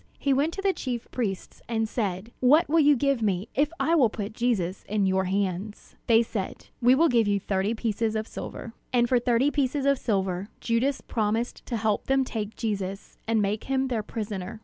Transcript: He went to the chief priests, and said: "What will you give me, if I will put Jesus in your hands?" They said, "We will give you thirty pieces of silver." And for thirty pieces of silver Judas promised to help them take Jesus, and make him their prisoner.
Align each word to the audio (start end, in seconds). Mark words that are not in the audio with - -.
He 0.17 0.33
went 0.33 0.51
to 0.55 0.63
the 0.63 0.73
chief 0.73 1.07
priests, 1.11 1.61
and 1.69 1.87
said: 1.87 2.31
"What 2.39 2.67
will 2.67 2.79
you 2.79 2.95
give 2.95 3.21
me, 3.21 3.49
if 3.53 3.71
I 3.79 3.93
will 3.93 4.09
put 4.09 4.33
Jesus 4.33 4.83
in 4.89 5.05
your 5.05 5.25
hands?" 5.25 5.95
They 6.07 6.23
said, 6.23 6.69
"We 6.81 6.95
will 6.95 7.07
give 7.07 7.27
you 7.27 7.39
thirty 7.39 7.75
pieces 7.75 8.15
of 8.15 8.27
silver." 8.27 8.73
And 8.91 9.07
for 9.07 9.19
thirty 9.19 9.51
pieces 9.51 9.85
of 9.85 9.99
silver 9.99 10.47
Judas 10.59 11.01
promised 11.01 11.63
to 11.67 11.77
help 11.77 12.07
them 12.07 12.23
take 12.25 12.55
Jesus, 12.55 13.15
and 13.27 13.43
make 13.43 13.65
him 13.65 13.89
their 13.89 14.01
prisoner. 14.01 14.59